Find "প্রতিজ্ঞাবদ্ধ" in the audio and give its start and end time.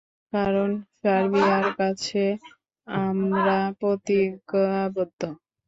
3.79-5.21